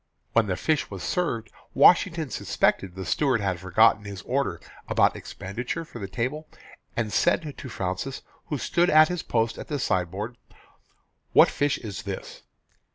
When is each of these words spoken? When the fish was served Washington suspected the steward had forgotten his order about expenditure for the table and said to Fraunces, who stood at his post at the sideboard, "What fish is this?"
When 0.33 0.47
the 0.47 0.55
fish 0.55 0.89
was 0.89 1.03
served 1.03 1.51
Washington 1.75 2.31
suspected 2.31 2.95
the 2.95 3.05
steward 3.05 3.39
had 3.39 3.59
forgotten 3.59 4.03
his 4.05 4.23
order 4.23 4.59
about 4.87 5.15
expenditure 5.15 5.85
for 5.85 5.99
the 5.99 6.07
table 6.07 6.47
and 6.97 7.13
said 7.13 7.55
to 7.55 7.69
Fraunces, 7.69 8.23
who 8.47 8.57
stood 8.57 8.89
at 8.89 9.09
his 9.09 9.21
post 9.21 9.59
at 9.59 9.67
the 9.67 9.77
sideboard, 9.77 10.37
"What 11.33 11.49
fish 11.51 11.77
is 11.77 12.01
this?" 12.01 12.41